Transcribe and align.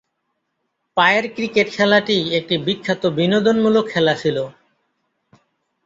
পায়ের 0.97 1.25
ক্রিকেট 1.35 1.67
খেলাটি 1.75 2.17
একটি 2.39 2.55
বিখ্যাত 2.65 3.03
বিনোদনমূলক 3.17 3.85
খেলা 3.93 4.13
ছিল। 4.15 4.37